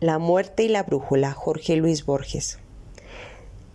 [0.00, 2.58] La muerte y la brújula, Jorge Luis Borges.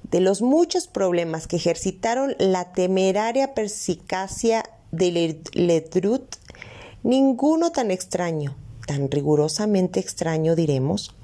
[0.03, 6.35] De los muchos problemas que ejercitaron la temeraria persicacia de Ledrut,
[7.01, 8.55] ninguno tan extraño,
[8.85, 11.15] tan rigurosamente extraño diremos,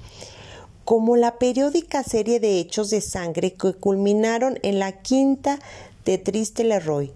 [0.84, 5.60] como la periódica serie de hechos de sangre que culminaron en la quinta
[6.04, 7.12] de Triste Leroy,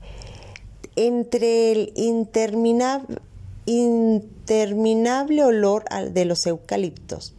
[0.94, 3.18] entre el interminable,
[3.66, 7.34] interminable olor de los eucaliptos.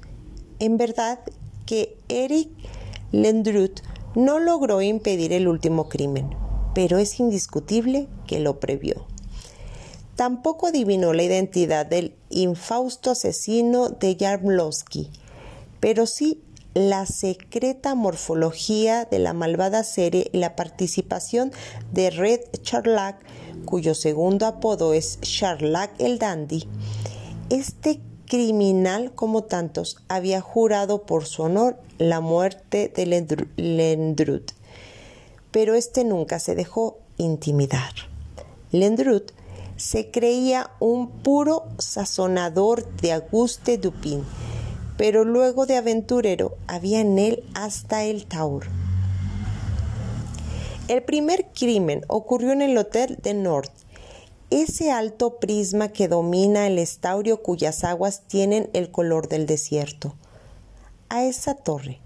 [0.63, 1.19] En verdad
[1.65, 2.47] que Eric
[3.11, 3.81] Lendrut
[4.15, 6.29] no logró impedir el último crimen,
[6.73, 9.05] pero es indiscutible que lo previó.
[10.15, 15.09] Tampoco adivinó la identidad del infausto asesino de Jarmlowski,
[15.81, 16.41] pero sí
[16.73, 21.51] la secreta morfología de la malvada serie y la participación
[21.91, 23.17] de Red Charlac,
[23.65, 26.69] cuyo segundo apodo es Charlac el Dandy.
[27.49, 33.05] Este criminal, como tantos, había jurado por su honor la muerte de
[33.57, 34.51] Lendrut,
[35.51, 37.93] pero este nunca se dejó intimidar.
[38.71, 39.31] Lendrut
[39.77, 44.23] se creía un puro sazonador de Auguste Dupin,
[44.97, 48.65] pero luego de aventurero había en él hasta el taur.
[50.87, 53.71] El primer crimen ocurrió en el Hotel de North,
[54.61, 60.13] ese alto prisma que domina el estaurio cuyas aguas tienen el color del desierto.
[61.09, 61.99] A esa torre,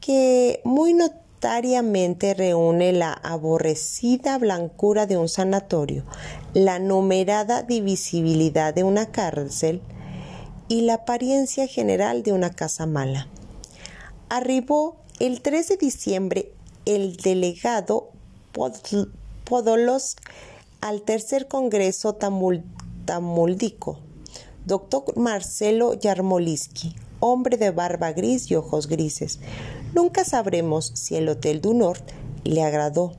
[0.00, 6.04] que muy notariamente reúne la aborrecida blancura de un sanatorio,
[6.52, 9.80] la numerada divisibilidad de una cárcel
[10.68, 13.28] y la apariencia general de una casa mala.
[14.28, 16.52] Arribó el 3 de diciembre
[16.86, 18.10] el delegado
[19.44, 20.16] Podolos
[20.80, 22.14] al tercer Congreso
[23.04, 23.98] Tamuldico,
[24.64, 29.40] doctor Marcelo Yarmoliski, hombre de barba gris y ojos grises.
[29.94, 32.02] Nunca sabremos si el Hotel du Nord
[32.44, 33.12] le agradó.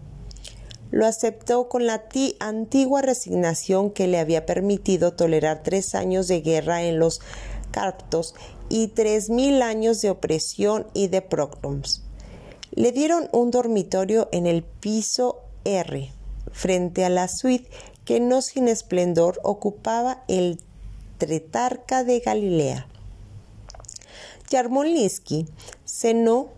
[0.90, 2.04] Lo aceptó con la
[2.40, 7.22] antigua resignación que le había permitido tolerar tres años de guerra en los
[7.70, 8.36] Carptos
[8.68, 12.04] y tres mil años de opresión y de progroms.
[12.72, 16.12] Le dieron un dormitorio en el piso R
[16.52, 17.70] frente a la suite
[18.06, 20.60] que no sin esplendor ocupaba el
[21.18, 22.88] tretarca de Galilea.
[24.50, 25.48] Yarmolinsky
[25.86, 26.50] cenó,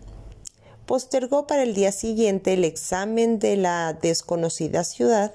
[0.86, 5.32] postergó para el día siguiente el examen de la desconocida ciudad,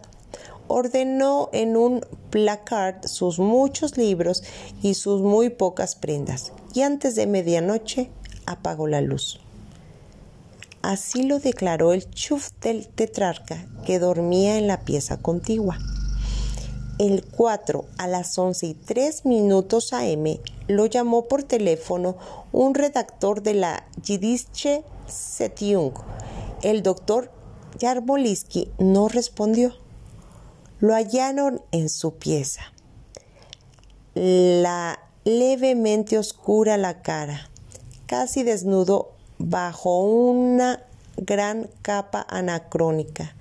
[0.68, 4.44] ordenó en un placard sus muchos libros
[4.82, 8.10] y sus muy pocas prendas, y antes de medianoche
[8.46, 9.40] apagó la luz.
[10.90, 15.78] Así lo declaró el chuf del tetrarca que dormía en la pieza contigua.
[16.98, 22.18] El 4 a las 11 y 3 minutos AM lo llamó por teléfono
[22.52, 25.94] un redactor de la Yiddish Setiung.
[26.64, 27.32] El doctor
[27.78, 29.76] Yarmolinsky no respondió.
[30.80, 32.64] Lo hallaron en su pieza.
[34.16, 37.52] La levemente oscura la cara,
[38.08, 40.84] casi desnudo bajo una
[41.18, 43.36] gran capa anacrónica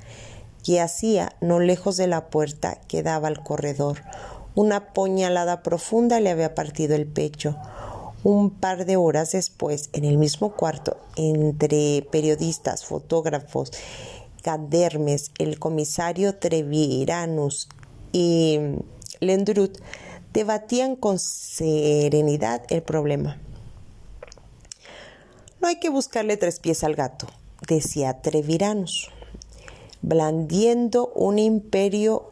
[0.65, 3.99] que hacía no lejos de la puerta que daba al corredor.
[4.55, 7.57] Una puñalada profunda le había partido el pecho.
[8.25, 13.73] Un par de horas después, en el mismo cuarto, entre periodistas, fotógrafos,
[14.43, 17.69] Gandermes, el comisario Treviranus
[18.13, 18.59] y
[19.21, 19.79] Lendrut
[20.33, 23.39] debatían con serenidad el problema.
[25.61, 27.27] No hay que buscarle tres pies al gato,
[27.67, 29.11] decía Treviranus,
[30.03, 32.31] blandiendo un imperio,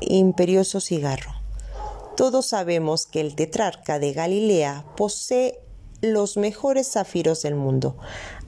[0.00, 1.32] imperioso cigarro.
[2.16, 5.58] Todos sabemos que el tetrarca de Galilea posee
[6.00, 7.96] los mejores zafiros del mundo.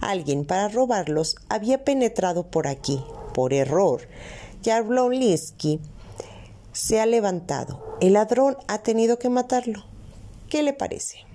[0.01, 3.03] Alguien para robarlos había penetrado por aquí,
[3.35, 4.03] por error.
[4.65, 5.81] Jarblonlinsky
[6.73, 7.97] se ha levantado.
[8.01, 9.85] El ladrón ha tenido que matarlo.
[10.49, 11.28] ¿Qué le parece?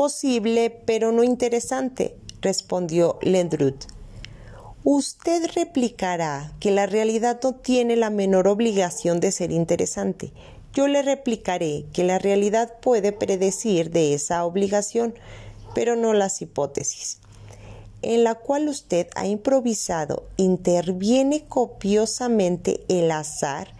[0.00, 3.84] Posible, pero no interesante, respondió Lendrut.
[4.82, 10.32] Usted replicará que la realidad no tiene la menor obligación de ser interesante.
[10.72, 15.12] Yo le replicaré que la realidad puede predecir de esa obligación,
[15.74, 17.20] pero no las hipótesis
[18.02, 23.74] en la cual usted ha improvisado, interviene copiosamente el azar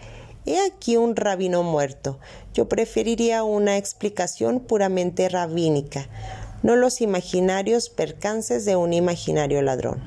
[0.46, 2.18] He aquí un rabino muerto.
[2.54, 6.08] Yo preferiría una explicación puramente rabínica,
[6.62, 10.02] no los imaginarios percances de un imaginario ladrón.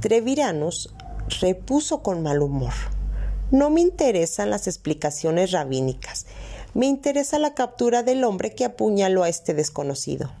[0.00, 0.94] Treviranus
[1.40, 2.72] repuso con mal humor.
[3.50, 6.26] No me interesan las explicaciones rabínicas.
[6.72, 10.32] Me interesa la captura del hombre que apuñaló a este desconocido.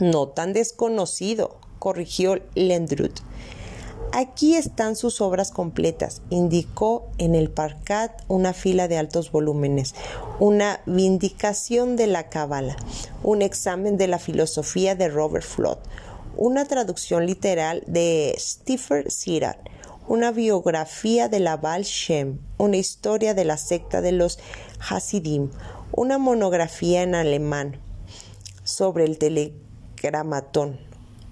[0.00, 3.20] No tan desconocido, corrigió Lendrut.
[4.14, 9.94] Aquí están sus obras completas, indicó en el Parcat una fila de altos volúmenes,
[10.38, 12.76] una vindicación de la Cábala,
[13.22, 15.78] un examen de la filosofía de Robert Flood,
[16.36, 19.56] una traducción literal de Stephen Sirat,
[20.06, 24.38] una biografía de la Baal Shem, una historia de la secta de los
[24.78, 25.48] Hasidim,
[25.90, 27.80] una monografía en alemán
[28.62, 30.78] sobre el telegramatón,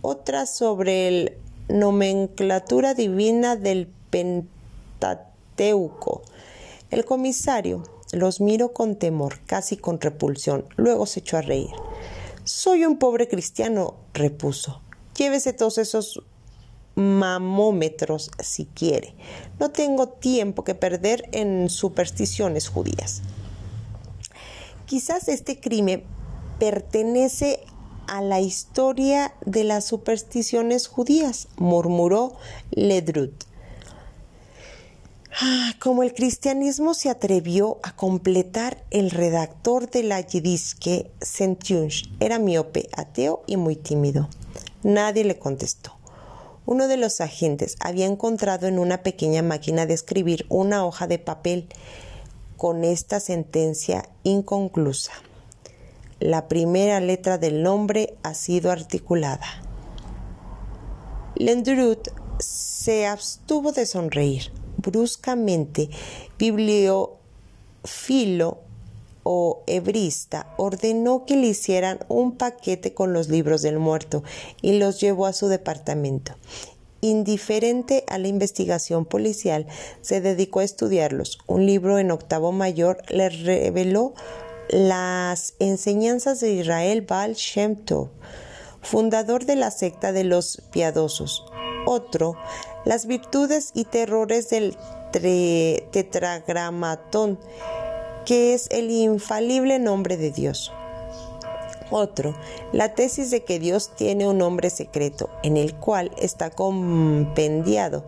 [0.01, 1.37] otra sobre el
[1.71, 6.23] nomenclatura divina del Pentateuco.
[6.91, 7.83] El comisario
[8.13, 11.71] los miró con temor, casi con repulsión, luego se echó a reír.
[12.45, 14.83] Soy un pobre cristiano, repuso.
[15.17, 16.23] Llévese todos esos
[16.95, 19.15] mamómetros si quiere.
[19.59, 23.23] No tengo tiempo que perder en supersticiones judías.
[24.87, 26.03] Quizás este crimen
[26.59, 27.65] pertenece
[28.07, 32.35] a la historia de las supersticiones judías, murmuró
[32.71, 33.45] Ledrut.
[35.41, 42.39] Ah, como el cristianismo se atrevió a completar, el redactor de la Yiddiske Sentiunch era
[42.39, 44.29] miope, ateo y muy tímido.
[44.83, 45.93] Nadie le contestó.
[46.67, 51.19] Uno de los agentes había encontrado en una pequeña máquina de escribir una hoja de
[51.19, 51.69] papel
[52.57, 55.13] con esta sentencia inconclusa.
[56.21, 59.47] La primera letra del nombre ha sido articulada.
[61.35, 62.09] Lendrut
[62.39, 64.53] se abstuvo de sonreír.
[64.77, 65.89] Bruscamente,
[66.39, 67.19] bibliofilo
[69.23, 74.23] o hebrista ordenó que le hicieran un paquete con los libros del muerto
[74.61, 76.35] y los llevó a su departamento.
[77.01, 79.67] Indiferente a la investigación policial,
[80.03, 81.39] se dedicó a estudiarlos.
[81.47, 84.13] Un libro en octavo mayor le reveló
[84.73, 88.09] las enseñanzas de Israel Baal Shem Tov,
[88.83, 91.45] fundador de la secta de los piadosos.
[91.87, 92.37] Otro,
[92.85, 94.77] las virtudes y terrores del
[95.13, 97.39] tetragramatón,
[98.25, 100.73] que es el infalible nombre de Dios.
[101.91, 102.35] Otro,
[102.73, 108.05] la tesis de que Dios tiene un nombre secreto, en el cual está compendiado,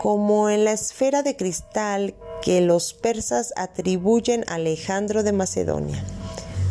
[0.00, 6.02] como en la esfera de cristal que los persas atribuyen a Alejandro de Macedonia.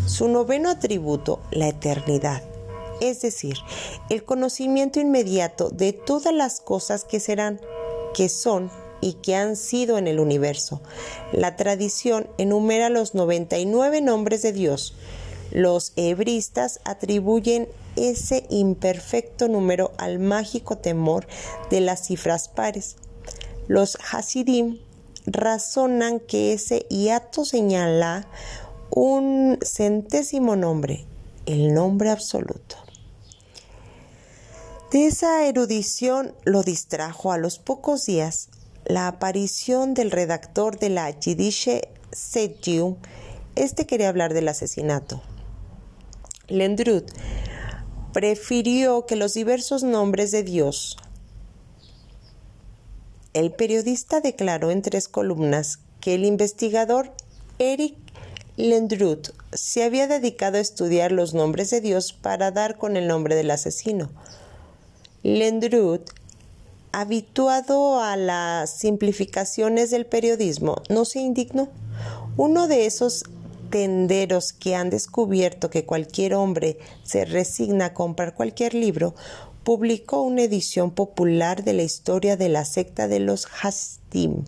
[0.07, 2.43] Su noveno atributo, la eternidad,
[3.01, 3.57] es decir,
[4.09, 7.59] el conocimiento inmediato de todas las cosas que serán,
[8.13, 8.71] que son
[9.01, 10.81] y que han sido en el universo.
[11.31, 14.95] La tradición enumera los 99 nombres de Dios.
[15.51, 21.27] Los hebristas atribuyen ese imperfecto número al mágico temor
[21.69, 22.95] de las cifras pares.
[23.67, 24.79] Los Hasidim
[25.25, 28.27] razonan que ese hiato señala
[28.89, 31.05] un centésimo nombre,
[31.45, 32.77] el nombre absoluto.
[34.91, 38.49] De esa erudición lo distrajo a los pocos días
[38.85, 42.95] la aparición del redactor de la Jiddische Zeitung.
[43.55, 45.21] Este quería hablar del asesinato.
[46.47, 47.11] Lendrut
[48.13, 50.97] prefirió que los diversos nombres de Dios
[53.35, 57.11] el periodista declaró en tres columnas que el investigador
[57.59, 57.95] Eric
[58.55, 63.35] Lendrut se había dedicado a estudiar los nombres de Dios para dar con el nombre
[63.35, 64.09] del asesino.
[65.21, 66.11] Lendrut,
[66.93, 71.67] habituado a las simplificaciones del periodismo, no se indignó.
[72.37, 73.25] Uno de esos
[73.69, 79.13] tenderos que han descubierto que cualquier hombre se resigna a comprar cualquier libro,
[79.65, 84.43] publicó una edición popular de la historia de la secta de los Hastim.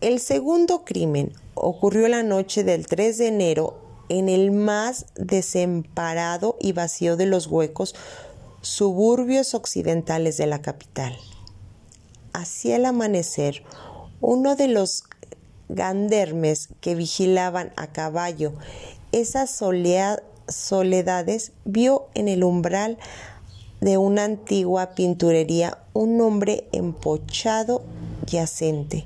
[0.00, 6.72] El segundo crimen ocurrió la noche del 3 de enero en el más desemparado y
[6.72, 7.94] vacío de los huecos
[8.62, 11.14] suburbios occidentales de la capital.
[12.32, 13.62] Hacia el amanecer,
[14.22, 15.04] uno de los
[15.68, 18.54] gandermes que vigilaban a caballo
[19.12, 20.22] esa soleada
[20.54, 22.98] soledades vio en el umbral
[23.80, 27.82] de una antigua pinturería un hombre empochado
[28.26, 29.04] yacente.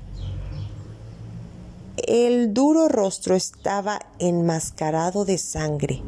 [1.97, 6.03] El duro rostro estaba enmascarado de sangre.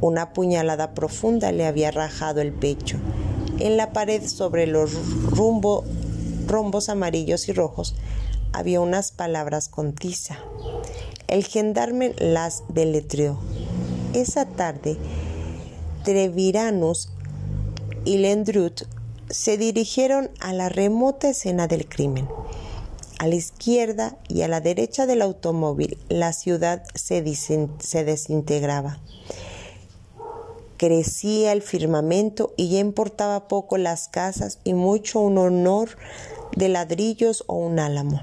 [0.00, 2.98] Una puñalada profunda le había rajado el pecho.
[3.58, 4.92] En la pared sobre los
[5.30, 7.94] rombos amarillos y rojos
[8.52, 10.38] había unas palabras con tiza.
[11.26, 13.38] El gendarme las deletreó.
[14.14, 14.96] Esa tarde,
[16.04, 17.08] Treviranus
[18.04, 18.82] y Lendrut
[19.28, 22.28] se dirigieron a la remota escena del crimen.
[23.18, 27.24] A la izquierda y a la derecha del automóvil la ciudad se,
[27.80, 29.00] se desintegraba.
[30.76, 35.88] Crecía el firmamento y ya importaba poco las casas y mucho un honor
[36.54, 38.22] de ladrillos o un álamo.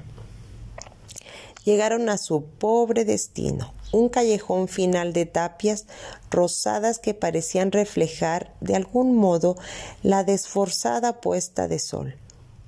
[1.64, 5.86] Llegaron a su pobre destino, un callejón final de tapias
[6.30, 9.56] rosadas que parecían reflejar de algún modo
[10.02, 12.16] la desforzada puesta de sol.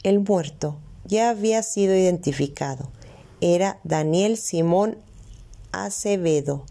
[0.03, 2.91] El muerto ya había sido identificado.
[3.41, 4.99] Era Daniel Simón
[5.73, 6.65] Acevedo,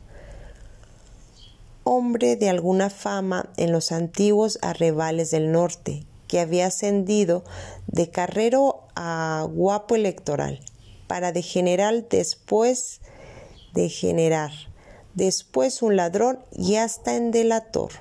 [1.83, 7.43] hombre de alguna fama en los antiguos arrebales del norte, que había ascendido
[7.87, 10.61] de carrero a guapo electoral,
[11.07, 13.01] para de general después
[13.73, 14.51] de generar,
[15.13, 17.91] después un ladrón y hasta en delator.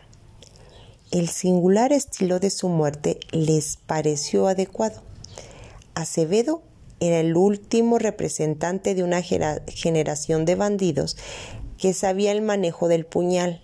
[1.10, 5.02] El singular estilo de su muerte les pareció adecuado.
[5.94, 6.62] Acevedo
[7.00, 11.16] era el último representante de una generación de bandidos
[11.76, 13.60] que sabía el manejo del puñal,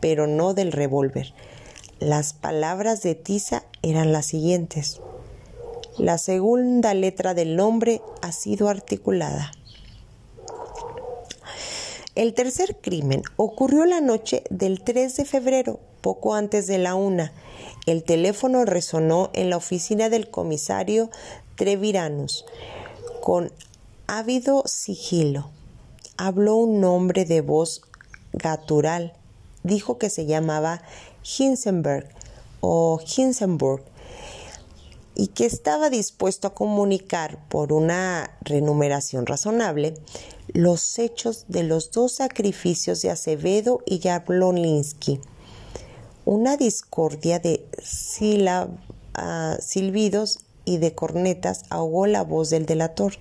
[0.00, 1.34] pero no del revólver.
[1.98, 5.00] Las palabras de Tiza eran las siguientes.
[5.98, 9.52] La segunda letra del nombre ha sido articulada.
[12.14, 17.32] El tercer crimen ocurrió la noche del 3 de febrero, poco antes de la una.
[17.86, 21.10] El teléfono resonó en la oficina del comisario
[21.56, 22.44] Treviranus
[23.22, 23.52] con
[24.06, 25.50] ávido sigilo.
[26.16, 27.82] Habló un hombre de voz
[28.32, 29.14] gatural
[29.62, 30.82] dijo que se llamaba
[31.22, 32.08] Hinsenberg
[32.60, 33.84] o Hinsenburg
[35.14, 39.94] y que estaba dispuesto a comunicar por una renumeración razonable
[40.54, 45.20] los hechos de los dos sacrificios de Acevedo y Jablonlinsky.
[46.24, 47.64] Una discordia de
[49.14, 53.14] ah, silbidos y de cornetas ahogó la voz del delator.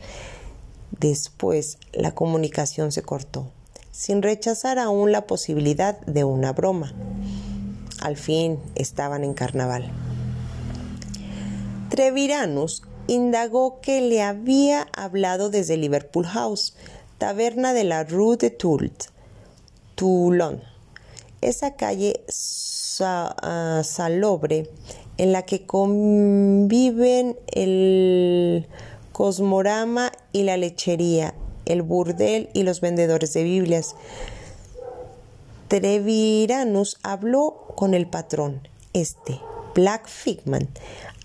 [0.99, 3.51] Después la comunicación se cortó
[3.99, 6.93] sin rechazar aún la posibilidad de una broma.
[7.99, 9.91] Al fin estaban en carnaval.
[11.89, 16.75] Treviranus indagó que le había hablado desde Liverpool House,
[17.19, 19.05] taberna de la Rue de Toult,
[19.93, 20.63] Toulon,
[21.41, 22.23] esa calle
[23.01, 24.69] ah, salobre
[25.17, 28.67] en la que conviven el
[29.11, 31.35] cosmorama y la lechería
[31.69, 33.95] el burdel y los vendedores de Biblias.
[35.67, 39.39] Treviranus habló con el patrón, este,
[39.75, 40.67] Black Figman,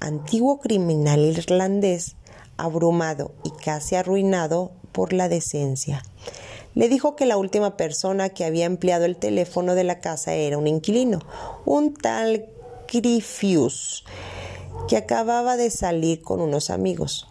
[0.00, 2.16] antiguo criminal irlandés,
[2.58, 6.02] abrumado y casi arruinado por la decencia.
[6.74, 10.56] Le dijo que la última persona que había empleado el teléfono de la casa era
[10.56, 11.20] un inquilino,
[11.66, 12.46] un tal
[12.90, 14.04] Griffius,
[14.88, 17.28] que acababa de salir con unos amigos.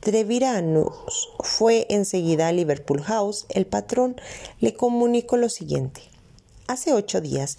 [0.00, 3.46] Treviranus fue enseguida a Liverpool House.
[3.50, 4.16] El patrón
[4.58, 6.02] le comunicó lo siguiente.
[6.66, 7.58] Hace ocho días,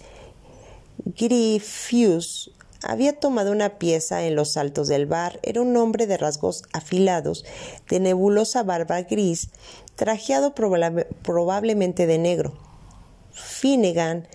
[1.04, 2.50] Griffius
[2.84, 5.40] había tomado una pieza en los altos del bar.
[5.42, 7.44] Era un hombre de rasgos afilados,
[7.88, 9.50] de nebulosa barba gris,
[9.96, 12.54] trajeado probablemente de negro.
[13.32, 14.28] Finnegan,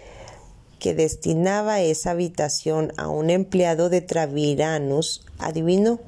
[0.79, 5.99] que destinaba esa habitación a un empleado de Treviranus, adivinó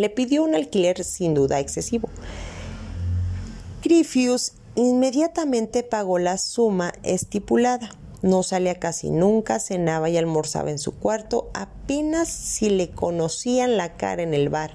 [0.00, 2.08] le pidió un alquiler sin duda excesivo.
[3.82, 7.90] Griffius inmediatamente pagó la suma estipulada.
[8.22, 13.94] No salía casi nunca, cenaba y almorzaba en su cuarto, apenas si le conocían la
[13.96, 14.72] cara en el bar.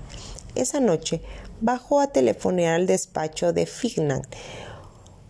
[0.55, 1.21] Esa noche
[1.61, 4.23] bajó a telefonear al despacho de Fignan.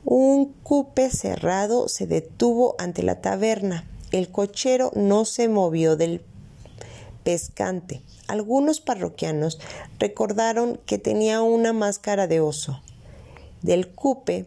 [0.05, 3.87] Un cupe cerrado se detuvo ante la taberna.
[4.11, 6.21] El cochero no se movió del
[7.23, 8.01] pescante.
[8.27, 9.59] Algunos parroquianos
[9.99, 12.81] recordaron que tenía una máscara de oso.
[13.61, 14.45] Del cupe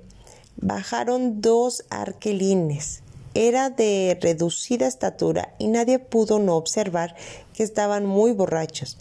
[0.56, 3.02] bajaron dos arquelines.
[3.40, 7.14] Era de reducida estatura y nadie pudo no observar
[7.54, 8.98] que estaban muy borrachos.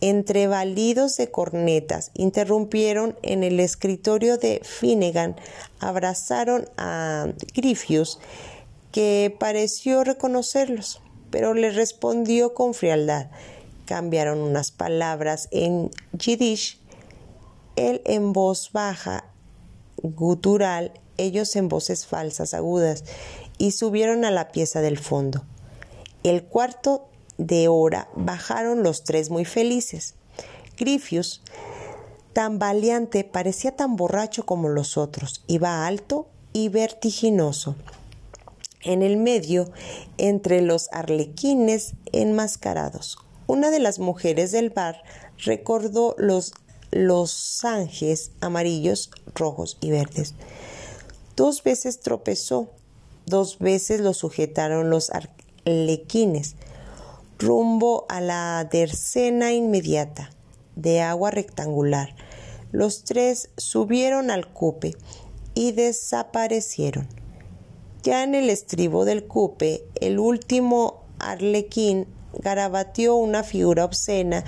[0.00, 5.36] Entre balidos de cornetas interrumpieron en el escritorio de Finnegan,
[5.78, 8.18] abrazaron a Griffius,
[8.92, 13.28] que pareció reconocerlos, pero le respondió con frialdad
[13.90, 16.78] cambiaron unas palabras en yiddish,
[17.74, 19.24] él en voz baja,
[19.96, 23.02] gutural, ellos en voces falsas, agudas,
[23.60, 25.44] y subieron a la pieza del fondo.
[26.22, 30.14] El cuarto de hora bajaron los tres muy felices.
[30.78, 31.42] Griffius,
[32.32, 37.76] tan valiente, parecía tan borracho como los otros, iba alto y vertiginoso.
[38.82, 39.70] En el medio,
[40.16, 45.02] entre los arlequines enmascarados, una de las mujeres del bar
[45.44, 46.54] recordó los
[46.92, 50.34] los ángeles amarillos, rojos y verdes.
[51.36, 52.70] Dos veces tropezó,
[53.26, 56.56] dos veces lo sujetaron los arlequines,
[57.38, 60.30] rumbo a la dercena inmediata,
[60.76, 62.14] de agua rectangular.
[62.72, 64.94] Los tres subieron al cupe
[65.54, 67.08] y desaparecieron.
[68.02, 74.44] Ya en el estribo del cupe, el último arlequín garabateó una figura obscena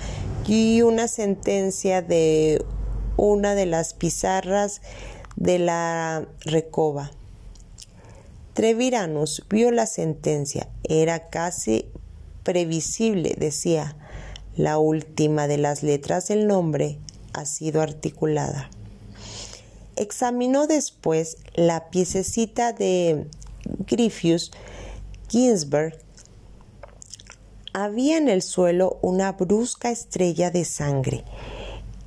[0.47, 2.65] y una sentencia de
[3.17, 4.81] una de las pizarras
[5.35, 7.11] de la recoba.
[8.53, 10.69] Treviranus vio la sentencia.
[10.83, 11.89] Era casi
[12.43, 13.95] previsible, decía.
[14.55, 16.99] La última de las letras del nombre
[17.33, 18.69] ha sido articulada.
[19.95, 23.25] Examinó después la piececita de
[23.87, 24.51] Griffius
[25.29, 25.97] Ginsberg
[27.73, 31.23] había en el suelo una brusca estrella de sangre.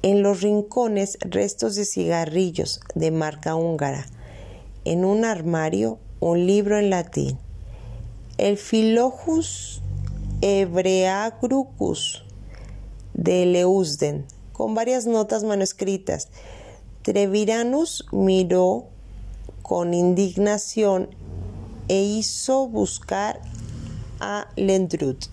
[0.02, 4.06] En los rincones restos de cigarrillos de marca húngara.
[4.84, 7.38] En un armario un libro en latín.
[8.38, 9.82] El Philogus
[10.40, 12.24] Hebreagrucus
[13.14, 16.28] de Leusden, con varias notas manuscritas.
[17.02, 18.86] Treviranus miró
[19.62, 21.08] con indignación
[21.88, 23.40] e hizo buscar
[24.20, 25.26] a Lendrut.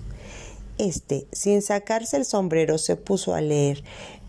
[0.78, 3.84] Este, sin sacarse el sombrero, se puso a leer,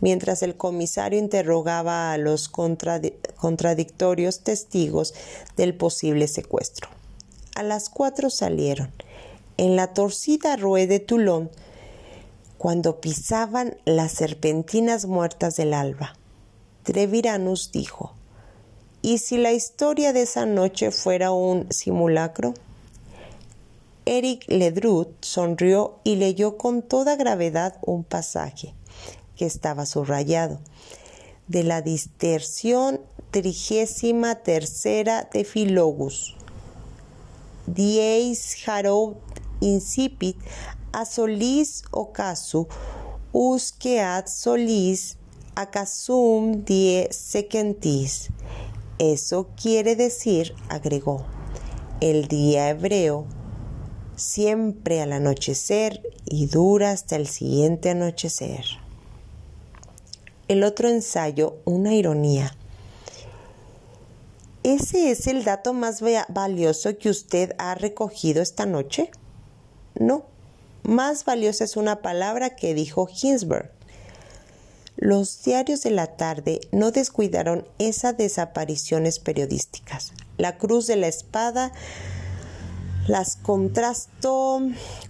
[0.05, 5.15] mientras el comisario interrogaba a los contradictorios testigos
[5.57, 6.91] del posible secuestro.
[7.55, 8.93] A las cuatro salieron.
[9.57, 11.51] En la torcida rue de Toulon,
[12.59, 16.19] cuando pisaban las serpentinas muertas del alba,
[16.83, 18.13] Treviranus dijo
[19.01, 22.53] ¿Y si la historia de esa noche fuera un simulacro?
[24.05, 28.75] Eric Ledrut sonrió y leyó con toda gravedad un pasaje
[29.37, 30.61] que estaba subrayado
[31.49, 33.01] de la distersión
[33.31, 36.37] trigésima tercera de Philogus.
[37.67, 39.17] Dies Harou
[39.61, 40.37] incipit
[40.93, 42.67] a solis ocasu
[43.33, 45.17] usque ad solis
[45.57, 48.31] acasum die secentis.
[48.99, 51.25] Eso quiere decir, agregó,
[52.01, 53.27] el día hebreo
[54.15, 58.84] siempre al anochecer y dura hasta el siguiente anochecer.
[60.47, 62.55] El otro ensayo, una ironía.
[64.63, 69.11] ¿Ese es el dato más valioso que usted ha recogido esta noche?
[69.95, 70.25] No,
[70.83, 73.71] más valiosa es una palabra que dijo Ginsberg.
[74.97, 80.13] Los diarios de la tarde no descuidaron esas desapariciones periodísticas.
[80.37, 81.73] La cruz de la espada
[83.07, 84.61] las contrastó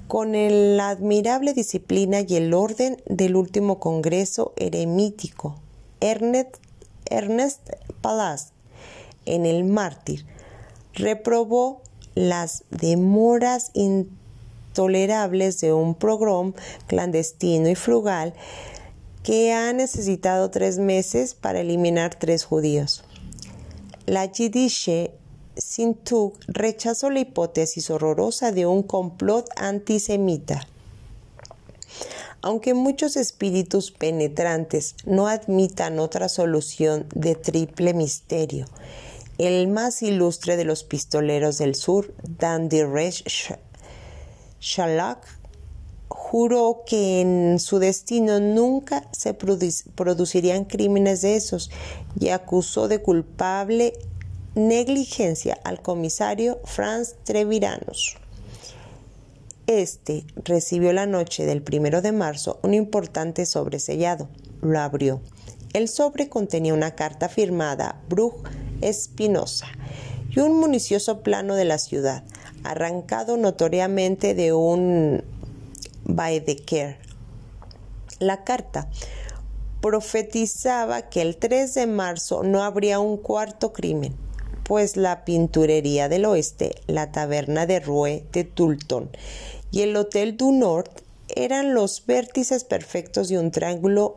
[0.09, 5.57] con la admirable disciplina y el orden del último Congreso eremítico.
[6.00, 6.57] Ernest,
[7.07, 8.52] Ernest Palast,
[9.26, 10.26] en El Mártir,
[10.92, 11.83] reprobó
[12.14, 16.52] las demoras intolerables de un progrom
[16.87, 18.35] clandestino y frugal
[19.22, 23.04] que ha necesitado tres meses para eliminar tres judíos.
[24.07, 25.11] La Yiddish
[25.57, 30.67] Sintug rechazó la hipótesis horrorosa de un complot antisemita.
[32.43, 38.67] Aunque muchos espíritus penetrantes no admitan otra solución de triple misterio,
[39.38, 43.25] el más ilustre de los pistoleros del sur, Dandy Resh
[44.61, 45.27] Shalak,
[46.09, 51.71] juró que en su destino nunca se producirían crímenes de esos
[52.19, 53.95] y acusó de culpable
[54.55, 58.17] negligencia al comisario Franz Treviranus.
[59.67, 64.29] Este recibió la noche del primero de marzo un importante sobresellado.
[64.62, 65.21] Lo abrió.
[65.73, 68.47] El sobre contenía una carta firmada Bruch
[68.81, 69.67] Espinosa
[70.31, 72.23] y un municioso plano de la ciudad,
[72.62, 75.25] arrancado notoriamente de un
[76.05, 76.99] Baedeker.
[78.21, 78.88] La carta
[79.81, 84.24] profetizaba que el 3 de marzo no habría un cuarto crimen
[84.64, 89.11] pues la Pinturería del Oeste, la Taberna de Rue de Tulton
[89.70, 90.90] y el Hotel du Nord
[91.29, 94.16] eran los vértices perfectos de un triángulo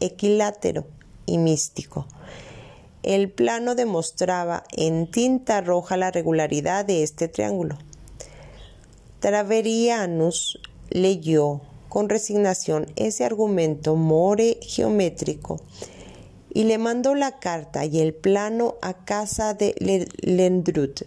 [0.00, 0.84] equilátero
[1.26, 2.06] y místico.
[3.02, 7.78] El plano demostraba en tinta roja la regularidad de este triángulo.
[9.20, 10.58] Traverianus
[10.90, 15.60] leyó con resignación ese argumento more geométrico
[16.54, 19.74] y le mandó la carta y el plano a casa de
[20.20, 21.02] Lendrut,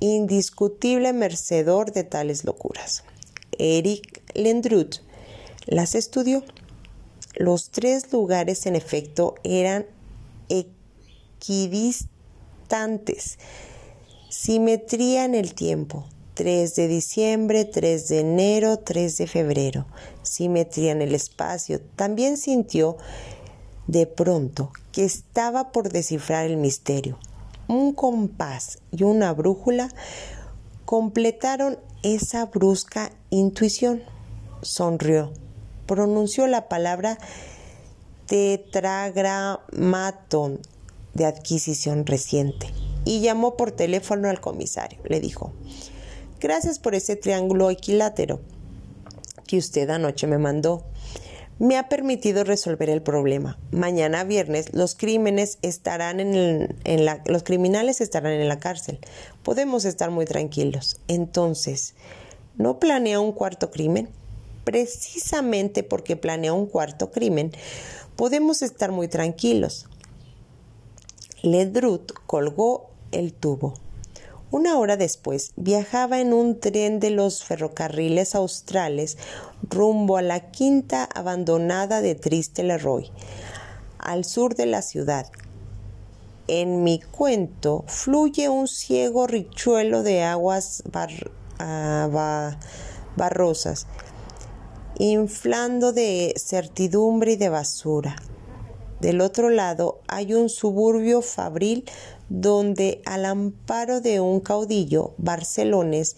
[0.00, 3.04] indiscutible mercedor de tales locuras.
[3.58, 5.00] Eric Lendrut
[5.66, 6.42] las estudió.
[7.36, 9.86] Los tres lugares, en efecto, eran
[10.48, 13.38] equidistantes.
[14.28, 16.04] Simetría en el tiempo.
[16.34, 19.86] 3 de diciembre, 3 de enero, 3 de febrero.
[20.22, 21.80] Simetría en el espacio.
[21.94, 22.96] También sintió
[23.86, 27.18] de pronto que estaba por descifrar el misterio.
[27.68, 29.90] Un compás y una brújula
[30.84, 34.02] completaron esa brusca intuición.
[34.62, 35.32] Sonrió.
[35.86, 37.18] Pronunció la palabra
[38.26, 40.60] tetragramaton
[41.12, 42.68] de adquisición reciente
[43.04, 45.00] y llamó por teléfono al comisario.
[45.04, 45.52] Le dijo,
[46.40, 48.40] gracias por ese triángulo equilátero
[49.46, 50.84] que usted anoche me mandó.
[51.58, 53.58] Me ha permitido resolver el problema.
[53.70, 58.98] Mañana viernes los crímenes estarán en, la, los criminales estarán en la cárcel.
[59.44, 60.96] Podemos estar muy tranquilos.
[61.06, 61.94] Entonces,
[62.56, 64.08] ¿no planea un cuarto crimen?
[64.64, 67.52] Precisamente porque planea un cuarto crimen,
[68.16, 69.86] podemos estar muy tranquilos.
[71.42, 73.83] Ledrut colgó el tubo.
[74.54, 79.18] Una hora después viajaba en un tren de los ferrocarriles australes
[79.68, 83.10] rumbo a la quinta abandonada de Triste Leroy,
[83.98, 85.26] al sur de la ciudad.
[86.46, 90.84] En mi cuento fluye un ciego richuelo de aguas
[91.58, 92.56] ah,
[93.16, 93.88] barrosas,
[95.00, 98.14] inflando de certidumbre y de basura.
[99.00, 101.84] Del otro lado hay un suburbio fabril
[102.28, 106.16] donde al amparo de un caudillo barcelones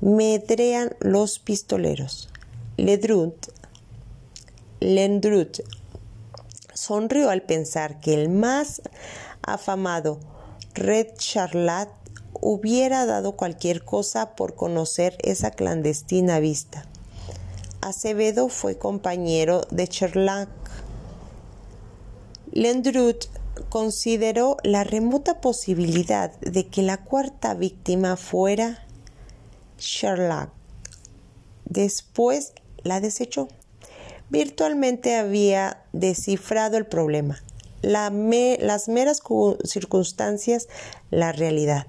[0.00, 2.28] medrean los pistoleros.
[2.76, 3.48] Ledrut,
[4.80, 5.60] Lendrut
[6.74, 8.82] sonrió al pensar que el más
[9.42, 10.18] afamado
[10.74, 11.88] Red Charlat
[12.40, 16.86] hubiera dado cualquier cosa por conocer esa clandestina vista.
[17.80, 20.48] Acevedo fue compañero de Charlat.
[22.52, 23.26] Lendrut
[23.68, 28.86] consideró la remota posibilidad de que la cuarta víctima fuera
[29.78, 30.50] Sherlock.
[31.64, 33.48] Después la desechó.
[34.30, 37.42] Virtualmente había descifrado el problema.
[37.82, 39.22] las meras
[39.64, 40.68] circunstancias,
[41.10, 41.86] la realidad.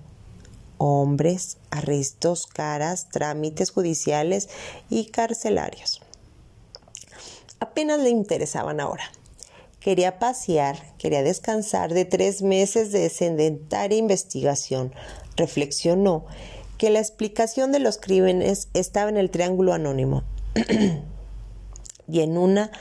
[0.77, 4.49] Hombres, arrestos, caras, trámites judiciales
[4.89, 6.01] y carcelarios.
[7.59, 9.05] Apenas le interesaban ahora.
[9.83, 14.93] Quería pasear, quería descansar de tres meses de sedentaria investigación.
[15.35, 16.25] Reflexionó
[16.77, 20.23] que la explicación de los crímenes estaba en el triángulo anónimo
[22.07, 22.71] y en una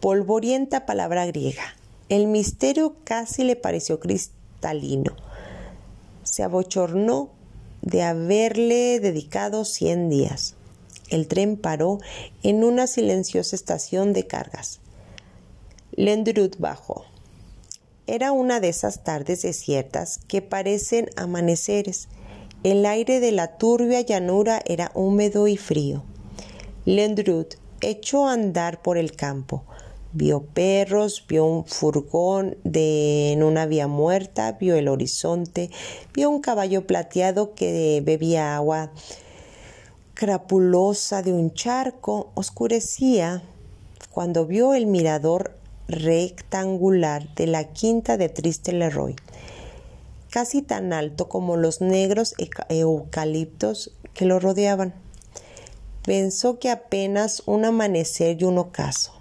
[0.00, 1.64] polvorienta palabra griega.
[2.10, 5.16] El misterio casi le pareció cristalino.
[6.24, 7.30] Se abochornó
[7.80, 10.56] de haberle dedicado cien días.
[11.08, 12.00] El tren paró
[12.42, 14.80] en una silenciosa estación de cargas.
[15.96, 17.04] Lendrut bajó.
[18.06, 22.08] Era una de esas tardes desiertas que parecen amaneceres.
[22.64, 26.02] El aire de la turbia llanura era húmedo y frío.
[26.84, 29.62] Lendrut echó a andar por el campo.
[30.12, 35.70] Vio perros, vio un furgón de, en una vía muerta, vio el horizonte,
[36.12, 38.90] vio un caballo plateado que bebía agua
[40.14, 42.30] crapulosa de un charco.
[42.34, 43.42] Oscurecía
[44.10, 49.16] cuando vio el mirador rectangular de la quinta de Triste Leroy,
[50.30, 52.34] casi tan alto como los negros
[52.68, 54.94] eucaliptos que lo rodeaban.
[56.04, 59.12] Pensó que apenas un amanecer y un ocaso,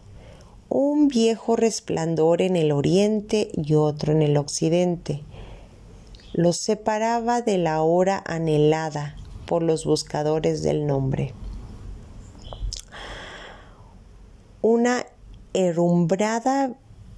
[0.69, 5.21] un viejo resplandor en el oriente y otro en el occidente,
[6.33, 11.33] los separaba de la hora anhelada por los buscadores del nombre.
[14.61, 15.05] Una
[15.53, 16.75] herrumbrada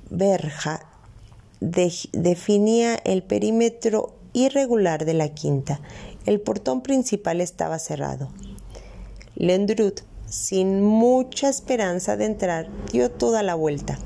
[0.10, 0.82] verja
[1.60, 5.80] definía el perímetro irregular de la quinta.
[6.26, 8.30] El portón principal estaba cerrado.
[9.36, 13.98] Lendrut, sin mucha esperanza de entrar, dio toda la vuelta.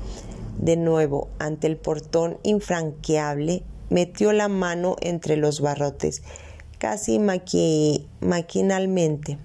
[0.58, 6.22] De nuevo, ante el portón infranqueable, metió la mano entre los barrotes,
[6.78, 7.18] casi
[8.20, 9.38] maquinalmente,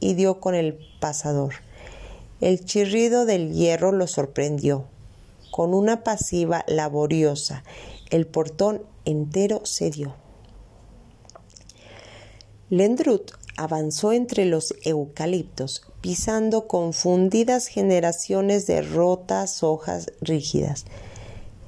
[0.00, 1.54] y dio con el pasador.
[2.42, 4.86] El chirrido del hierro lo sorprendió.
[5.52, 7.62] Con una pasiva laboriosa,
[8.10, 10.16] el portón entero cedió.
[12.68, 20.84] Lendrut avanzó entre los eucaliptos, pisando confundidas generaciones de rotas hojas rígidas.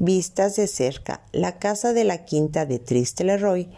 [0.01, 3.69] Vistas de cerca, la casa de la quinta de Triste Leroy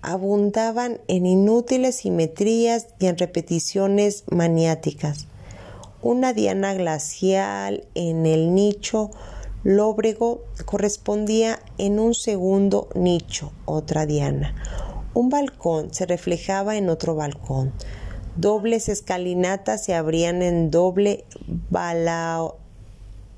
[0.00, 5.26] abundaban en inútiles simetrías y en repeticiones maniáticas
[6.02, 9.10] una diana glacial en el nicho
[9.62, 14.54] lóbrego correspondía en un segundo nicho otra diana.
[15.14, 17.72] Un balcón se reflejaba en otro balcón.
[18.34, 21.24] Dobles escalinatas se abrían en doble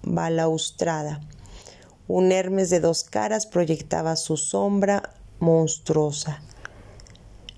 [0.02, 1.20] balaustrada.
[2.06, 6.42] Un Hermes de dos caras proyectaba su sombra monstruosa.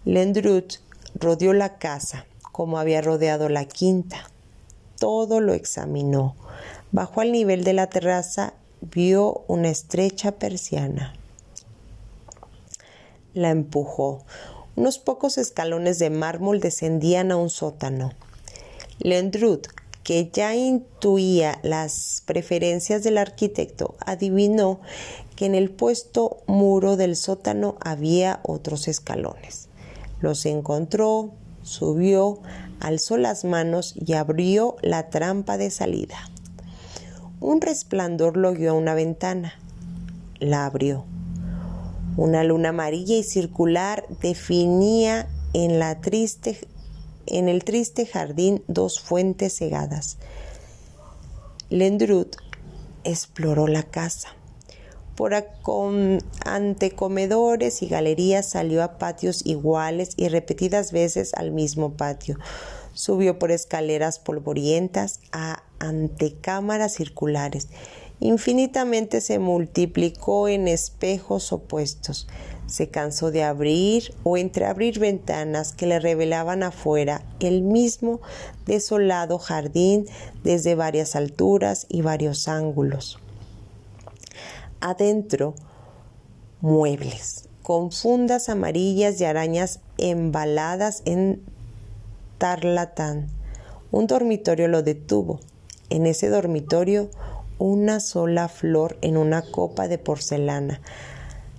[0.04, 0.74] Lendrut
[1.14, 4.30] rodeó la casa como había rodeado la quinta.
[4.98, 6.36] Todo lo examinó.
[6.92, 11.14] Bajo al nivel de la terraza vio una estrecha persiana.
[13.34, 14.24] La empujó.
[14.76, 18.12] Unos pocos escalones de mármol descendían a un sótano.
[18.98, 19.66] Lendrut,
[20.02, 24.80] que ya intuía las preferencias del arquitecto, adivinó
[25.34, 29.68] que en el puesto muro del sótano había otros escalones.
[30.20, 31.32] Los encontró,
[31.62, 32.40] subió,
[32.80, 36.16] alzó las manos y abrió la trampa de salida.
[37.40, 39.54] Un resplandor lo guió a una ventana.
[40.38, 41.04] La abrió.
[42.16, 46.58] Una luna amarilla y circular definía en, la triste,
[47.26, 50.18] en el triste jardín dos fuentes cegadas.
[51.68, 52.36] Lendrut
[53.04, 54.28] exploró la casa.
[55.16, 55.32] Por
[56.44, 62.38] ante comedores y galerías salió a patios iguales y repetidas veces al mismo patio.
[62.92, 67.68] Subió por escaleras polvorientas a antecámaras circulares.
[68.20, 72.28] Infinitamente se multiplicó en espejos opuestos.
[72.66, 78.20] Se cansó de abrir o entreabrir ventanas que le revelaban afuera el mismo
[78.66, 80.06] desolado jardín
[80.44, 83.18] desde varias alturas y varios ángulos
[84.80, 85.54] adentro
[86.60, 91.42] muebles con fundas amarillas y arañas embaladas en
[92.38, 93.28] tarlatán.
[93.90, 95.40] Un dormitorio lo detuvo.
[95.90, 97.10] En ese dormitorio
[97.58, 100.80] una sola flor en una copa de porcelana.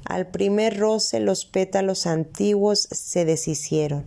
[0.05, 4.05] Al primer roce los pétalos antiguos se deshicieron.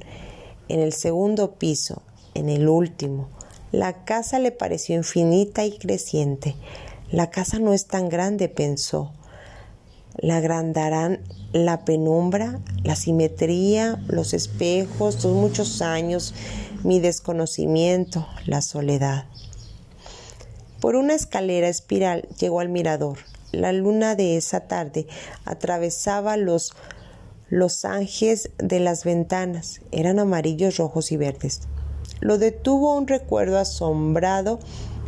[0.68, 2.02] En el segundo piso,
[2.34, 3.28] en el último,
[3.72, 6.54] la casa le pareció infinita y creciente.
[7.10, 9.12] La casa no es tan grande, pensó.
[10.16, 11.20] La agrandarán
[11.52, 16.34] la penumbra, la simetría, los espejos, los muchos años,
[16.84, 19.24] mi desconocimiento, la soledad.
[20.80, 23.18] Por una escalera espiral llegó al mirador.
[23.52, 25.06] La luna de esa tarde
[25.44, 26.74] atravesaba los
[27.48, 29.80] los ángeles de las ventanas.
[29.90, 31.62] Eran amarillos, rojos y verdes.
[32.20, 34.60] Lo detuvo un recuerdo asombrado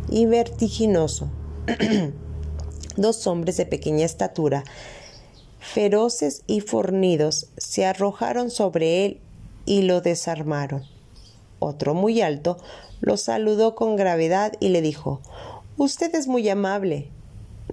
[0.09, 1.29] y vertiginoso.
[2.97, 4.65] Dos hombres de pequeña estatura,
[5.59, 9.21] feroces y fornidos, se arrojaron sobre él
[9.65, 10.83] y lo desarmaron.
[11.59, 12.57] Otro muy alto
[12.99, 15.21] lo saludó con gravedad y le dijo
[15.77, 17.07] Usted es muy amable.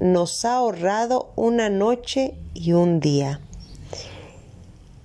[0.00, 3.40] Nos ha ahorrado una noche y un día.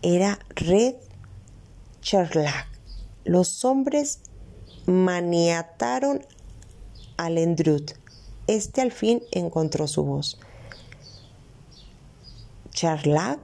[0.03, 0.95] Era Red
[2.01, 2.67] Charlac.
[3.23, 4.19] Los hombres
[4.85, 6.23] maniataron
[7.17, 8.04] al Endrut
[8.47, 10.37] este al fin encontró su voz.
[12.71, 13.39] Charlac,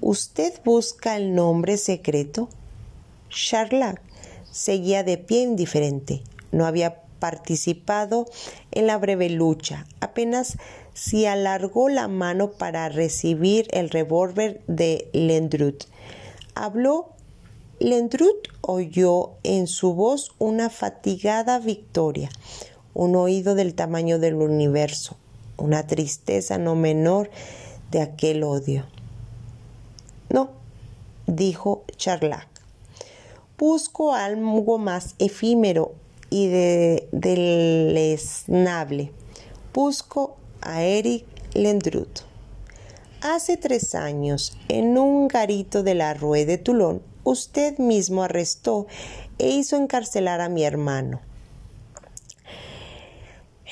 [0.00, 2.48] ¿usted busca el nombre secreto?
[3.30, 4.00] Charlac
[4.50, 6.22] seguía de pie indiferente.
[6.52, 8.26] No había participado
[8.70, 9.86] en la breve lucha.
[10.00, 10.56] Apenas
[10.92, 15.84] si alargó la mano para recibir el revólver de Lendrut.
[16.54, 17.10] Habló.
[17.80, 22.30] Lendrut oyó en su voz una fatigada victoria,
[22.94, 25.16] un oído del tamaño del universo,
[25.56, 27.30] una tristeza no menor
[27.90, 28.86] de aquel odio.
[30.30, 30.50] No,
[31.26, 32.48] dijo Charlac.
[33.58, 35.92] Busco algo más efímero
[36.30, 39.12] y de, deleznable.
[39.72, 42.20] Busco a Eric Lendrut.
[43.20, 48.86] Hace tres años, en un garito de la Rue de Toulon, usted mismo arrestó
[49.38, 51.20] e hizo encarcelar a mi hermano.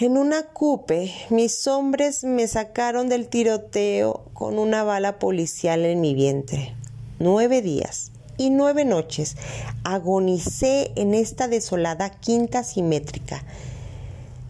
[0.05, 6.13] En una cupe, mis hombres me sacaron del tiroteo con una bala policial en mi
[6.13, 6.75] vientre.
[7.21, 9.37] Nueve días y nueve noches
[9.85, 13.45] agonicé en esta desolada quinta simétrica.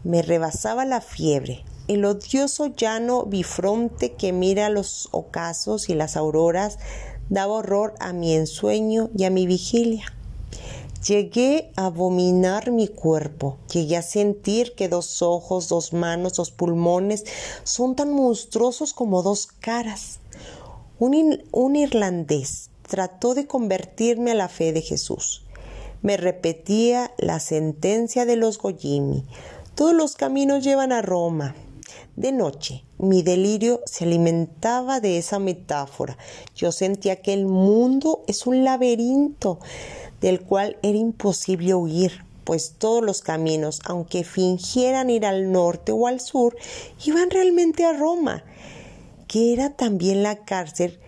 [0.05, 6.79] Me rebasaba la fiebre, el odioso llano bifronte que mira los ocasos y las auroras
[7.29, 10.15] daba horror a mi ensueño y a mi vigilia.
[11.07, 17.25] Llegué a abominar mi cuerpo, llegué a sentir que dos ojos, dos manos, dos pulmones
[17.65, 20.21] son tan monstruosos como dos caras.
[21.01, 25.45] Un, irlandés trató de convertirme a la fe de Jesús.
[26.03, 29.25] me repetía la sentencia de los Gojimi.
[29.75, 31.57] Todos los caminos llevan a Roma.
[32.15, 36.17] De noche, mi delirio se alimentaba de esa metáfora.
[36.55, 39.59] Yo sentía que el mundo es un laberinto
[40.23, 46.07] del cual era imposible huir, pues todos los caminos, aunque fingieran ir al norte o
[46.07, 46.57] al sur,
[47.05, 48.43] iban realmente a Roma,
[49.29, 50.99] que era también la cárcel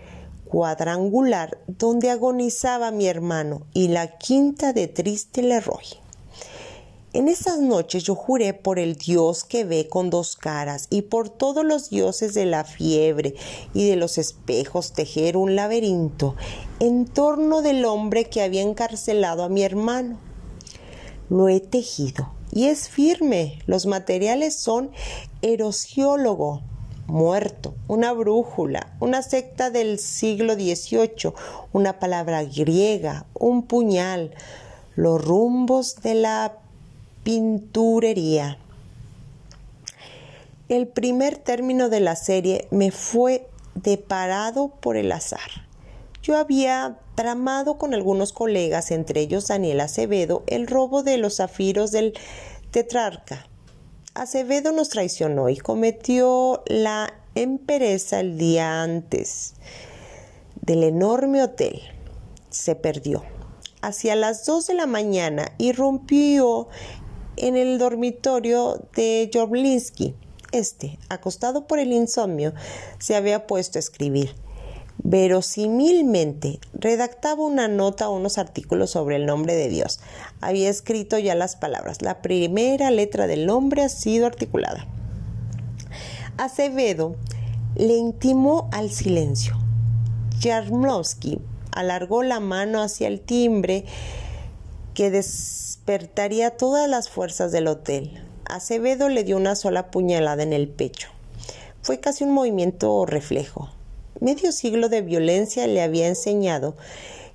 [0.45, 6.04] cuadrangular donde agonizaba mi hermano y la quinta de Triste Leroy.
[7.15, 11.29] En esas noches yo juré por el Dios que ve con dos caras y por
[11.29, 13.37] todos los dioses de la fiebre
[13.73, 16.35] y de los espejos tejer un laberinto
[16.81, 20.19] en torno del hombre que había encarcelado a mi hermano.
[21.31, 23.61] Lo he tejido y es firme.
[23.67, 24.91] Los materiales son
[25.41, 26.63] erosiólogo,
[27.07, 31.33] muerto, una brújula, una secta del siglo XVIII,
[31.73, 34.35] una palabra griega, un puñal,
[34.97, 36.64] los rumbos de la
[37.25, 38.59] pinturería.
[40.69, 45.51] El primer término de la serie me fue deparado por el azar.
[46.23, 51.91] Yo había tramado con algunos colegas, entre ellos Daniel Acevedo, el robo de los zafiros
[51.93, 52.15] del
[52.71, 53.47] tetrarca.
[54.15, 59.55] Acevedo nos traicionó y cometió la empereza el día antes
[60.63, 61.83] del enorme hotel.
[62.51, 63.25] Se perdió.
[63.83, 66.69] Hacia las dos de la mañana irrumpió
[67.37, 70.15] en el dormitorio de Joblinski.
[70.53, 72.55] Este, acostado por el insomnio,
[72.99, 74.35] se había puesto a escribir.
[74.99, 79.99] Verosímilmente, redactaba una nota o unos artículos sobre el nombre de Dios.
[80.41, 82.03] Había escrito ya las palabras.
[82.03, 84.87] La primera letra del nombre ha sido articulada.
[86.37, 87.17] Acevedo
[87.75, 89.59] le intimó al silencio.
[90.41, 91.41] Jarmowski
[91.73, 93.85] alargó la mano hacia el timbre
[94.95, 95.11] que
[95.87, 98.25] despertaría todas las fuerzas del hotel.
[98.47, 101.11] Acevedo le dio una sola puñalada en el pecho.
[101.83, 103.69] Fue casi un movimiento reflejo.
[104.19, 106.75] Medio siglo de violencia le había enseñado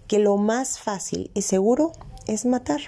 [0.07, 1.91] que lo más fácil y seguro
[2.25, 2.81] es matar.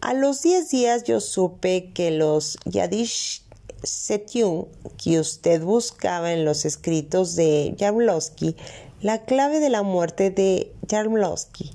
[0.00, 3.44] A los diez días yo supe que los Yadish
[3.84, 4.66] Setyun
[5.00, 8.56] que usted buscaba en los escritos de Jarmlowski,
[9.00, 11.72] la clave de la muerte de Jarmlowski,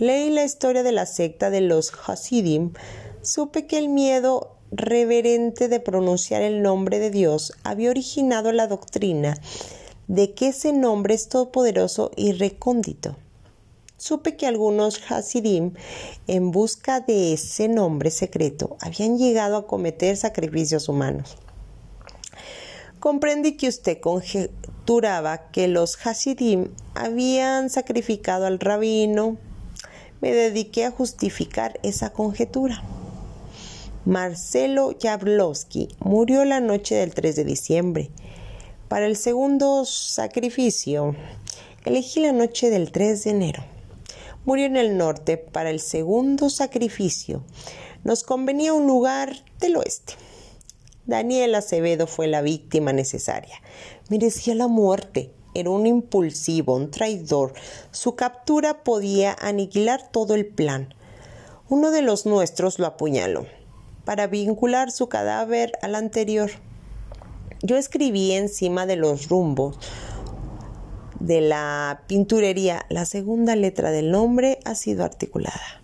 [0.00, 2.72] Leí la historia de la secta de los Hasidim,
[3.20, 9.36] supe que el miedo reverente de pronunciar el nombre de Dios había originado la doctrina
[10.08, 13.14] de que ese nombre es todopoderoso y recóndito.
[13.98, 15.74] Supe que algunos Hasidim,
[16.26, 21.36] en busca de ese nombre secreto, habían llegado a cometer sacrificios humanos.
[23.00, 29.38] Comprendí que usted conjeturaba que los Hasidim habían sacrificado al rabino,
[30.20, 32.82] me dediqué a justificar esa conjetura.
[34.04, 38.10] Marcelo Jablowski murió la noche del 3 de diciembre.
[38.88, 41.16] Para el segundo sacrificio,
[41.86, 43.64] elegí la noche del 3 de enero.
[44.44, 45.38] Murió en el norte.
[45.38, 47.44] Para el segundo sacrificio,
[48.04, 50.14] nos convenía un lugar del oeste.
[51.06, 53.56] Daniel Acevedo fue la víctima necesaria.
[54.08, 57.54] Merecía la muerte era un impulsivo, un traidor.
[57.90, 60.94] Su captura podía aniquilar todo el plan.
[61.68, 63.46] Uno de los nuestros lo apuñaló
[64.04, 66.50] para vincular su cadáver al anterior.
[67.62, 69.76] Yo escribí encima de los rumbos
[71.18, 72.86] de la pinturería.
[72.88, 75.79] La segunda letra del nombre ha sido articulada.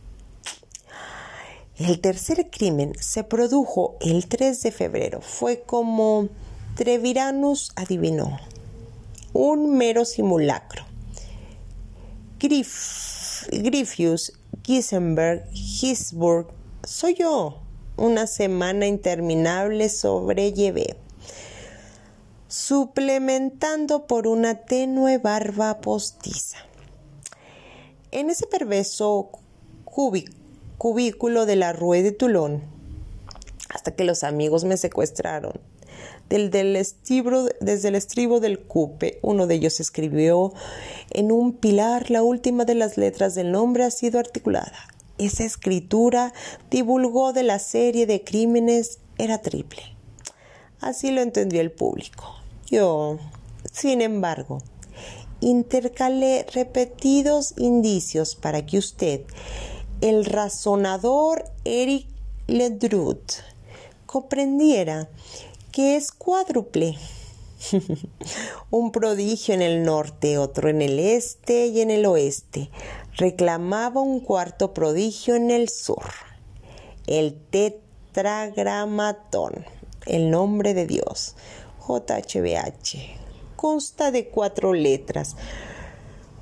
[1.78, 5.20] El tercer crimen se produjo el 3 de febrero.
[5.20, 6.30] Fue como
[6.74, 8.38] Treviranus adivinó
[9.34, 10.84] un mero simulacro.
[12.38, 16.48] Griff, Griffius, Gisenberg, Hisburg,
[16.82, 17.60] soy yo.
[17.98, 20.96] Una semana interminable sobrellevé,
[22.48, 26.58] suplementando por una tenue barba postiza.
[28.10, 29.30] En ese perverso
[30.78, 32.62] cubículo de la Rue de Toulon,
[33.68, 35.60] hasta que los amigos me secuestraron
[36.28, 39.18] del, desde el estribo del cupe.
[39.22, 40.52] Uno de ellos escribió
[41.10, 44.76] en un pilar la última de las letras del nombre ha sido articulada.
[45.18, 46.32] Esa escritura
[46.70, 49.82] divulgó de la serie de crímenes era triple.
[50.80, 52.34] Así lo entendió el público.
[52.66, 53.18] Yo,
[53.72, 54.58] sin embargo,
[55.40, 59.22] intercalé repetidos indicios para que usted,
[60.00, 62.06] el razonador Eric
[62.46, 63.32] Ledrut,
[64.06, 65.08] comprendiera
[65.72, 66.96] que es cuádruple.
[68.70, 72.70] Un prodigio en el norte, otro en el este y en el oeste.
[73.16, 76.04] reclamaba un cuarto prodigio en el sur,
[77.06, 79.64] el tetragramatón,
[80.04, 81.34] el nombre de Dios,
[81.88, 82.98] JHBH.
[83.56, 85.36] Consta de cuatro letras.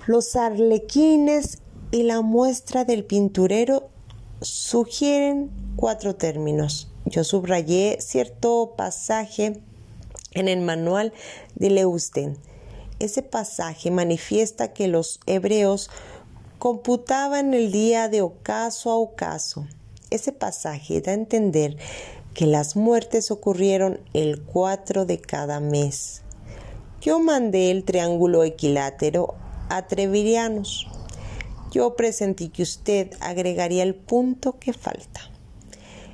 [0.06, 1.62] Los arlequines
[1.94, 3.88] y la muestra del pinturero
[4.40, 6.88] sugieren cuatro términos.
[7.04, 9.60] Yo subrayé cierto pasaje
[10.32, 11.12] en el manual
[11.54, 12.36] de Leusten.
[12.98, 15.88] Ese pasaje manifiesta que los hebreos
[16.58, 19.64] computaban el día de ocaso a ocaso.
[20.10, 21.76] Ese pasaje da a entender
[22.34, 26.22] que las muertes ocurrieron el 4 de cada mes.
[27.00, 29.36] Yo mandé el triángulo equilátero
[29.68, 30.88] a Trevirianos.
[31.74, 35.22] Yo presentí que usted agregaría el punto que falta,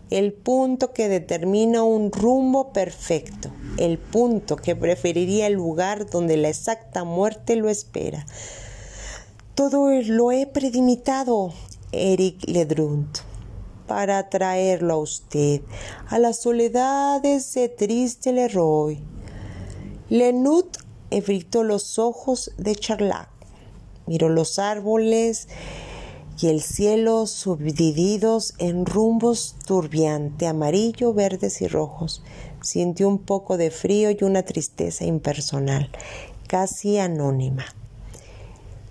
[0.08, 6.48] el punto que determina un rumbo perfecto, el punto que preferiría el lugar donde la
[6.48, 8.24] exacta muerte lo espera.
[9.54, 11.52] Todo lo he predimitado,
[11.92, 13.18] Eric Ledrunt,
[13.86, 15.61] para traerlo a usted
[16.08, 19.04] a las soledades de triste Leroy.
[20.08, 20.78] Lenut
[21.11, 23.39] evitó los ojos de Charlac
[24.11, 25.46] Miró los árboles
[26.40, 32.20] y el cielo subdivididos en rumbos turbiante, amarillo, verdes y rojos.
[32.61, 35.92] Sintió un poco de frío y una tristeza impersonal,
[36.48, 37.64] casi anónima.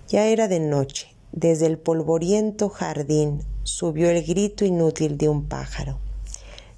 [0.08, 1.08] Ya era de noche.
[1.32, 5.98] Desde el polvoriento jardín subió el grito inútil de un pájaro.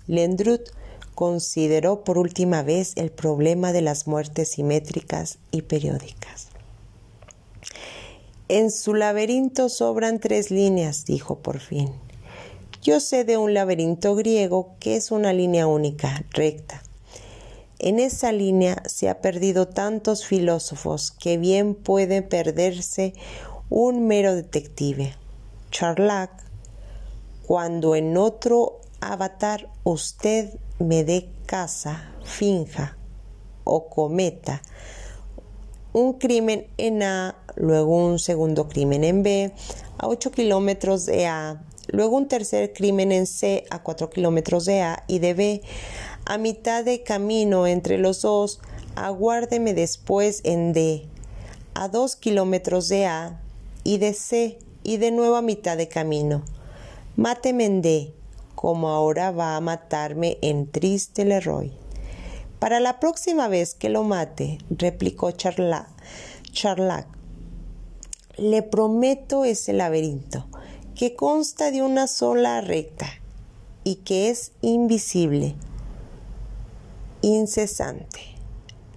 [0.08, 0.70] Lendrut
[1.14, 6.51] consideró por última vez el problema de las muertes simétricas y periódicas.
[8.48, 11.92] En su laberinto sobran tres líneas, dijo por fin.
[12.82, 16.82] Yo sé de un laberinto griego que es una línea única, recta.
[17.78, 23.14] En esa línea se ha perdido tantos filósofos que bien puede perderse
[23.70, 25.14] un mero detective.
[25.70, 26.30] Charlac,
[27.46, 32.96] cuando en otro avatar usted me dé casa, finja
[33.64, 34.62] o cometa
[35.92, 39.52] un crimen en A, luego un segundo crimen en B,
[39.98, 44.82] a 8 kilómetros de A, luego un tercer crimen en C a 4 kilómetros de
[44.82, 45.62] A y de B,
[46.24, 48.60] a mitad de camino entre los dos,
[48.94, 51.06] aguárdeme después en D,
[51.74, 53.40] a 2 kilómetros de A
[53.84, 56.42] y de C y de nuevo a mitad de camino.
[57.16, 58.14] Máteme en D,
[58.54, 61.72] como ahora va a matarme en Triste Leroy.
[62.58, 65.88] Para la próxima vez que lo mate, replicó Charlac,
[68.36, 70.46] le prometo ese laberinto,
[70.94, 73.08] que consta de una sola recta
[73.84, 75.54] y que es invisible,
[77.22, 78.20] incesante.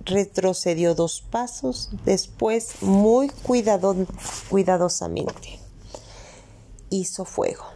[0.05, 3.29] Retrocedió dos pasos, después muy
[4.49, 5.59] cuidadosamente
[6.89, 7.74] hizo fuego.